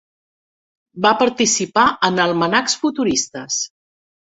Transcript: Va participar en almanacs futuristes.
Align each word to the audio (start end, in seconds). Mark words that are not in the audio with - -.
Va 1.07 1.11
participar 1.21 1.85
en 2.11 2.21
almanacs 2.27 2.81
futuristes. 2.87 3.65